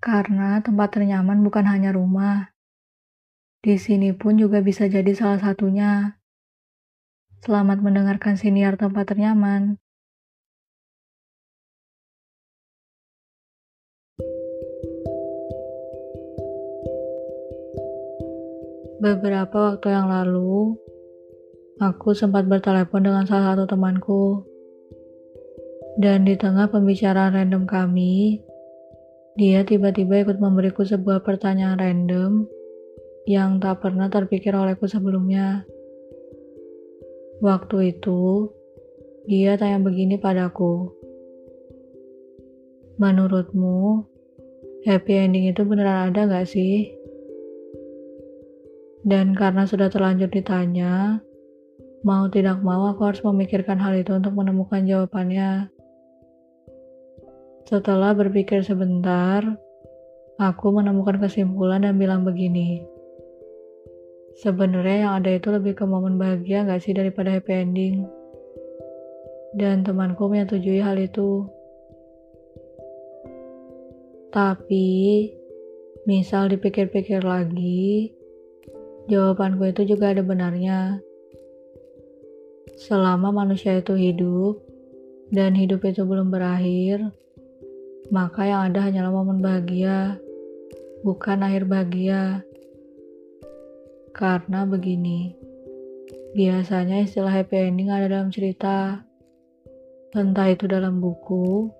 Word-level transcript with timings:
Karena 0.00 0.56
tempat 0.64 0.96
ternyaman 0.96 1.44
bukan 1.44 1.68
hanya 1.68 1.92
rumah. 1.92 2.56
Di 3.60 3.76
sini 3.76 4.16
pun 4.16 4.40
juga 4.40 4.64
bisa 4.64 4.88
jadi 4.88 5.12
salah 5.12 5.36
satunya. 5.36 6.16
Selamat 7.44 7.84
mendengarkan 7.84 8.40
siniar 8.40 8.80
tempat 8.80 9.12
ternyaman. 9.12 9.76
Beberapa 19.04 19.76
waktu 19.76 19.92
yang 19.92 20.08
lalu, 20.08 20.80
aku 21.76 22.16
sempat 22.16 22.48
bertelepon 22.48 23.04
dengan 23.04 23.28
salah 23.28 23.52
satu 23.52 23.68
temanku. 23.68 24.48
Dan 26.00 26.24
di 26.24 26.40
tengah 26.40 26.72
pembicaraan 26.72 27.36
random 27.36 27.68
kami, 27.68 28.40
dia 29.40 29.64
tiba-tiba 29.64 30.20
ikut 30.20 30.36
memberiku 30.36 30.84
sebuah 30.84 31.24
pertanyaan 31.24 31.80
random 31.80 32.44
yang 33.24 33.56
tak 33.56 33.80
pernah 33.80 34.12
terpikir 34.12 34.52
olehku 34.52 34.84
sebelumnya. 34.84 35.64
Waktu 37.40 37.96
itu, 37.96 38.52
dia 39.24 39.56
tanya 39.56 39.80
begini 39.80 40.20
padaku. 40.20 40.92
Menurutmu, 43.00 44.04
happy 44.84 45.12
ending 45.16 45.48
itu 45.48 45.64
beneran 45.64 46.12
ada 46.12 46.28
gak 46.28 46.44
sih? 46.44 46.92
Dan 49.08 49.32
karena 49.32 49.64
sudah 49.64 49.88
terlanjur 49.88 50.28
ditanya, 50.28 51.24
mau 52.04 52.28
tidak 52.28 52.60
mau 52.60 52.92
aku 52.92 53.08
harus 53.08 53.24
memikirkan 53.24 53.80
hal 53.80 53.96
itu 53.96 54.12
untuk 54.12 54.36
menemukan 54.36 54.84
jawabannya. 54.84 55.79
Setelah 57.68 58.16
berpikir 58.16 58.64
sebentar, 58.64 59.44
aku 60.40 60.66
menemukan 60.72 61.20
kesimpulan 61.20 61.84
dan 61.84 62.00
bilang 62.00 62.24
begini. 62.24 62.84
Sebenarnya 64.40 64.96
yang 65.04 65.12
ada 65.20 65.36
itu 65.36 65.52
lebih 65.52 65.76
ke 65.76 65.84
momen 65.84 66.16
bahagia 66.16 66.64
gak 66.64 66.80
sih 66.80 66.96
daripada 66.96 67.28
happy 67.34 67.52
ending? 67.52 68.08
Dan 69.52 69.84
temanku 69.84 70.30
menyetujui 70.30 70.80
hal 70.80 70.96
itu. 70.96 71.44
Tapi, 74.30 75.26
misal 76.06 76.48
dipikir-pikir 76.48 77.20
lagi, 77.20 78.14
jawabanku 79.10 79.74
itu 79.74 79.82
juga 79.84 80.14
ada 80.14 80.22
benarnya. 80.22 81.02
Selama 82.78 83.34
manusia 83.34 83.82
itu 83.82 83.98
hidup, 83.98 84.62
dan 85.34 85.58
hidup 85.58 85.82
itu 85.82 86.06
belum 86.06 86.30
berakhir, 86.30 87.10
maka 88.10 88.42
yang 88.42 88.70
ada 88.70 88.90
hanyalah 88.90 89.14
momen 89.14 89.38
bahagia, 89.38 90.18
bukan 91.06 91.46
akhir 91.46 91.70
bahagia. 91.70 92.42
Karena 94.10 94.66
begini, 94.66 95.38
biasanya 96.34 97.06
istilah 97.06 97.30
happy 97.30 97.70
ending 97.70 97.94
ada 97.94 98.10
dalam 98.10 98.34
cerita, 98.34 99.06
entah 100.18 100.50
itu 100.50 100.66
dalam 100.66 100.98
buku, 100.98 101.70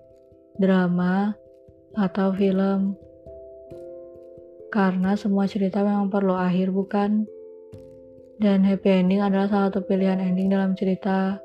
drama, 0.55 1.35
atau 1.99 2.31
film. 2.31 2.95
Karena 4.71 5.19
semua 5.19 5.51
cerita 5.51 5.83
memang 5.83 6.15
perlu 6.15 6.39
akhir, 6.39 6.71
bukan? 6.71 7.27
Dan 8.39 8.63
happy 8.63 9.03
ending 9.03 9.19
adalah 9.19 9.51
salah 9.51 9.69
satu 9.75 9.83
pilihan 9.83 10.23
ending 10.23 10.55
dalam 10.55 10.79
cerita. 10.79 11.43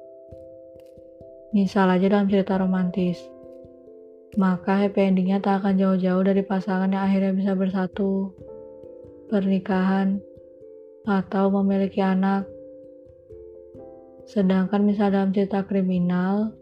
Misal 1.52 1.89
aja 1.89 2.06
dalam 2.06 2.30
cerita 2.30 2.61
romantis. 2.61 3.34
Maka 4.33 4.81
happy 4.81 5.13
endingnya 5.13 5.37
tak 5.37 5.61
akan 5.61 5.77
jauh-jauh 5.77 6.25
dari 6.25 6.41
pasangan 6.41 6.89
yang 6.89 7.05
akhirnya 7.05 7.31
bisa 7.37 7.53
bersatu. 7.53 8.33
Pernikahan, 9.29 10.19
atau 11.05 11.53
memiliki 11.53 12.01
anak. 12.01 12.49
Sedangkan 14.25 14.81
misal 14.81 15.13
dalam 15.13 15.29
cerita 15.29 15.61
kriminal, 15.61 16.57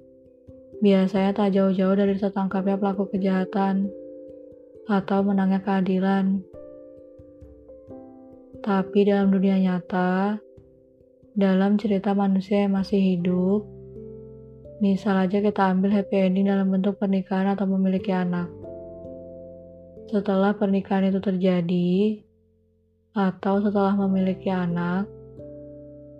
biasanya 0.84 1.32
tak 1.32 1.56
jauh-jauh 1.56 1.96
dari 1.96 2.20
tertangkapnya 2.20 2.76
pelaku 2.76 3.08
kejahatan 3.08 3.88
atau 4.92 5.24
menangnya 5.24 5.64
keadilan. 5.64 6.44
Tapi 8.64 9.00
dalam 9.08 9.32
dunia 9.32 9.60
nyata, 9.60 10.40
dalam 11.36 11.80
cerita 11.80 12.12
manusia 12.12 12.68
yang 12.68 12.76
masih 12.76 13.00
hidup, 13.00 13.64
misal 14.84 15.16
aja 15.16 15.40
kita 15.40 15.72
ambil 15.72 15.96
happy 15.96 16.28
ending 16.28 16.52
dalam 16.52 16.68
bentuk 16.68 17.00
pernikahan 17.00 17.56
atau 17.56 17.64
memiliki 17.64 18.12
anak. 18.12 18.52
Setelah 20.12 20.52
pernikahan 20.60 21.08
itu 21.08 21.24
terjadi, 21.24 22.20
atau 23.16 23.64
setelah 23.64 23.96
memiliki 23.96 24.52
anak, 24.52 25.08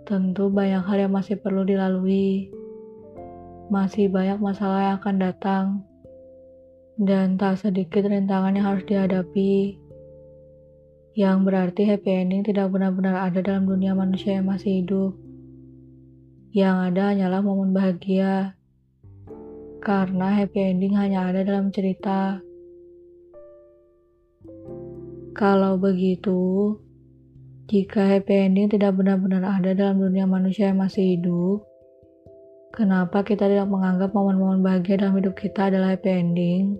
tentu 0.08 0.48
banyak 0.48 0.80
hal 0.80 0.96
yang 0.96 1.12
masih 1.12 1.36
perlu 1.36 1.68
dilalui. 1.68 2.48
Masih 3.68 4.08
banyak 4.08 4.40
masalah 4.40 4.80
yang 4.88 4.96
akan 4.96 5.16
datang, 5.20 5.64
dan 6.96 7.36
tak 7.36 7.60
sedikit 7.60 8.08
rintangan 8.08 8.56
yang 8.56 8.64
harus 8.64 8.88
dihadapi. 8.88 9.76
Yang 11.12 11.36
berarti 11.44 11.82
happy 11.84 12.10
ending 12.16 12.48
tidak 12.48 12.72
benar-benar 12.72 13.28
ada 13.28 13.44
dalam 13.44 13.68
dunia 13.68 13.92
manusia 13.92 14.40
yang 14.40 14.48
masih 14.48 14.80
hidup. 14.80 15.23
Yang 16.54 16.76
ada 16.86 17.02
hanyalah 17.10 17.42
momen 17.42 17.74
bahagia, 17.74 18.54
karena 19.82 20.38
happy 20.38 20.70
ending 20.70 20.94
hanya 20.94 21.26
ada 21.26 21.42
dalam 21.42 21.74
cerita. 21.74 22.38
Kalau 25.34 25.74
begitu, 25.82 26.78
jika 27.66 28.06
happy 28.06 28.46
ending 28.46 28.70
tidak 28.70 28.94
benar-benar 28.94 29.42
ada 29.42 29.74
dalam 29.74 29.98
dunia 29.98 30.30
manusia 30.30 30.70
yang 30.70 30.78
masih 30.78 31.18
hidup, 31.18 31.66
kenapa 32.70 33.26
kita 33.26 33.50
tidak 33.50 33.66
menganggap 33.66 34.14
momen-momen 34.14 34.62
bahagia 34.62 35.02
dalam 35.02 35.18
hidup 35.18 35.34
kita 35.34 35.74
adalah 35.74 35.98
happy 35.98 36.06
ending? 36.06 36.78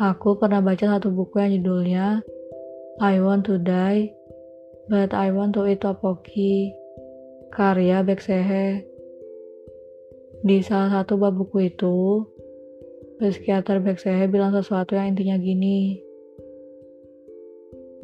Aku 0.00 0.40
pernah 0.40 0.64
baca 0.64 0.88
satu 0.88 1.12
buku 1.12 1.36
yang 1.36 1.60
judulnya 1.60 2.24
I 2.96 3.20
Want 3.20 3.44
to 3.52 3.60
Die, 3.60 4.08
But 4.88 5.12
I 5.12 5.36
Want 5.36 5.52
to 5.60 5.68
Eat 5.68 5.84
Tteokbokki, 5.84 6.85
karya 7.56 8.04
Beksehe. 8.04 8.84
Di 10.44 10.60
salah 10.60 10.92
satu 10.92 11.16
bab 11.16 11.40
buku 11.40 11.72
itu, 11.72 12.28
psikiater 13.16 13.80
Beksehe 13.80 14.28
bilang 14.28 14.52
sesuatu 14.52 14.92
yang 14.92 15.16
intinya 15.16 15.40
gini. 15.40 16.04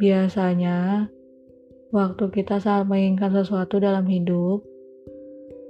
Biasanya, 0.01 1.05
waktu 1.93 2.25
kita 2.33 2.65
saat 2.65 2.89
menginginkan 2.89 3.45
sesuatu 3.45 3.77
dalam 3.77 4.09
hidup, 4.09 4.65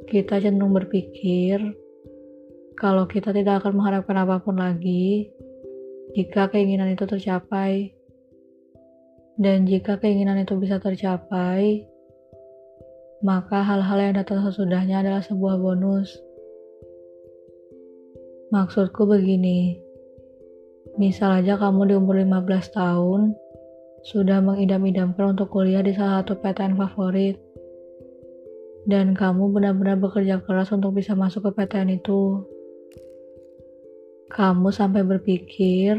kita 0.06 0.38
cenderung 0.38 0.78
berpikir 0.78 1.58
kalau 2.78 3.10
kita 3.10 3.34
tidak 3.34 3.66
akan 3.66 3.82
mengharapkan 3.82 4.14
apa 4.22 4.38
pun 4.46 4.62
lagi 4.62 5.26
jika 6.14 6.54
keinginan 6.54 6.94
itu 6.94 7.02
tercapai. 7.02 7.90
Dan 9.34 9.66
jika 9.66 9.98
keinginan 9.98 10.38
itu 10.38 10.54
bisa 10.54 10.78
tercapai, 10.78 11.90
maka 13.22 13.62
hal-hal 13.62 13.98
yang 14.02 14.14
datang 14.18 14.42
sesudahnya 14.42 15.06
adalah 15.06 15.22
sebuah 15.22 15.54
bonus. 15.62 16.10
Maksudku 18.50 19.06
begini, 19.06 19.78
misal 20.98 21.40
aja 21.40 21.54
kamu 21.56 21.88
di 21.88 21.94
umur 21.96 22.18
15 22.18 22.74
tahun, 22.74 23.32
sudah 24.02 24.42
mengidam-idamkan 24.42 25.38
untuk 25.38 25.54
kuliah 25.54 25.80
di 25.80 25.94
salah 25.94 26.20
satu 26.20 26.36
PTN 26.42 26.74
favorit. 26.74 27.38
Dan 28.90 29.14
kamu 29.14 29.54
benar-benar 29.54 30.02
bekerja 30.02 30.42
keras 30.42 30.74
untuk 30.74 30.98
bisa 30.98 31.14
masuk 31.14 31.46
ke 31.46 31.62
PTN 31.62 32.02
itu. 32.02 32.42
Kamu 34.34 34.74
sampai 34.74 35.06
berpikir 35.06 35.94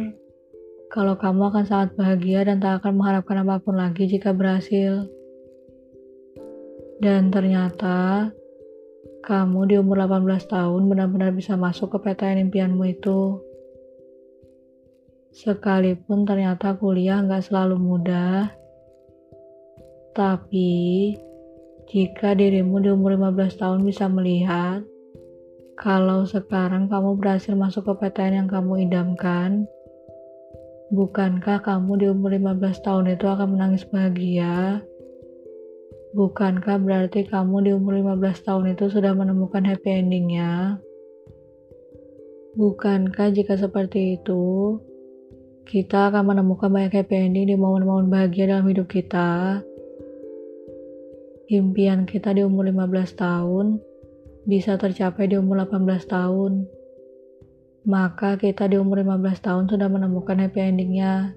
kalau 0.91 1.15
kamu 1.15 1.55
akan 1.55 1.63
sangat 1.63 1.89
bahagia 1.95 2.43
dan 2.43 2.59
tak 2.59 2.83
akan 2.83 2.99
mengharapkan 2.99 3.39
apa 3.47 3.63
pun 3.63 3.79
lagi 3.79 4.03
jika 4.05 4.35
berhasil. 4.35 5.07
Dan 7.03 7.35
ternyata 7.35 8.31
kamu 9.27 9.59
di 9.67 9.75
umur 9.75 10.07
18 10.07 10.47
tahun 10.47 10.87
benar-benar 10.87 11.35
bisa 11.35 11.59
masuk 11.59 11.91
ke 11.91 11.97
PTN 11.99 12.47
impianmu 12.47 12.79
itu. 12.87 13.43
Sekalipun 15.35 16.23
ternyata 16.23 16.79
kuliah 16.79 17.19
nggak 17.19 17.43
selalu 17.43 17.75
mudah, 17.75 18.55
tapi 20.15 21.11
jika 21.91 22.39
dirimu 22.39 22.79
di 22.79 22.95
umur 22.95 23.19
15 23.19 23.59
tahun 23.59 23.83
bisa 23.83 24.07
melihat 24.07 24.87
kalau 25.75 26.23
sekarang 26.23 26.87
kamu 26.87 27.19
berhasil 27.19 27.51
masuk 27.51 27.83
ke 27.83 27.93
PTN 27.99 28.47
yang 28.47 28.47
kamu 28.47 28.87
idamkan, 28.87 29.67
bukankah 30.95 31.59
kamu 31.67 31.99
di 31.99 32.05
umur 32.07 32.31
15 32.31 32.79
tahun 32.79 33.11
itu 33.11 33.27
akan 33.27 33.59
menangis 33.59 33.83
bahagia? 33.91 34.79
Bukankah 36.13 36.77
berarti 36.77 37.25
kamu 37.25 37.65
di 37.65 37.71
umur 37.73 37.97
15 37.97 38.45
tahun 38.45 38.77
itu 38.77 38.85
sudah 38.85 39.17
menemukan 39.17 39.65
happy 39.65 39.97
endingnya? 39.97 40.77
Bukankah 42.53 43.33
jika 43.33 43.57
seperti 43.57 44.21
itu, 44.21 44.77
kita 45.65 46.13
akan 46.13 46.29
menemukan 46.29 46.69
banyak 46.69 47.01
happy 47.01 47.17
ending 47.17 47.49
di 47.49 47.57
momen-momen 47.57 48.13
bahagia 48.13 48.45
dalam 48.45 48.69
hidup 48.69 48.93
kita. 48.93 49.65
Impian 51.49 52.05
kita 52.05 52.37
di 52.37 52.45
umur 52.45 52.69
15 52.69 53.17
tahun 53.17 53.81
bisa 54.45 54.77
tercapai 54.77 55.33
di 55.33 55.41
umur 55.41 55.65
18 55.65 55.97
tahun. 56.05 56.69
Maka 57.89 58.37
kita 58.37 58.69
di 58.69 58.77
umur 58.77 59.01
15 59.01 59.41
tahun 59.41 59.65
sudah 59.65 59.89
menemukan 59.89 60.37
happy 60.37 60.61
endingnya. 60.61 61.33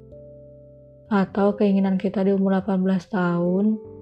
Atau 1.08 1.56
keinginan 1.56 1.96
kita 1.96 2.28
di 2.28 2.37
umur 2.37 2.61
18 2.61 2.84
tahun 3.08 3.96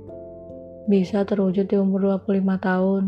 bisa 0.85 1.25
terwujud 1.25 1.65
di 1.65 1.77
umur 1.81 2.21
25 2.21 2.61
tahun 2.61 3.05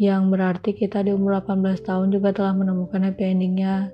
yang 0.00 0.32
berarti 0.32 0.72
kita 0.72 1.04
di 1.04 1.12
umur 1.12 1.44
18 1.44 1.84
tahun 1.84 2.08
juga 2.08 2.32
telah 2.32 2.56
menemukan 2.56 3.04
happy 3.04 3.24
endingnya. 3.36 3.92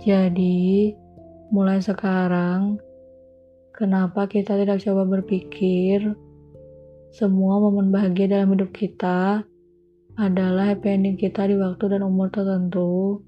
Jadi, 0.00 0.92
mulai 1.52 1.80
sekarang, 1.84 2.80
kenapa 3.76 4.24
kita 4.24 4.56
tidak 4.56 4.80
coba 4.80 5.04
berpikir 5.20 6.16
semua 7.12 7.60
momen 7.60 7.92
bahagia 7.92 8.26
dalam 8.26 8.56
hidup 8.56 8.72
kita 8.72 9.44
adalah 10.16 10.72
happy 10.72 10.88
ending 10.88 11.16
kita 11.20 11.44
di 11.44 11.60
waktu 11.60 11.84
dan 11.92 12.00
umur 12.00 12.32
tertentu 12.32 13.20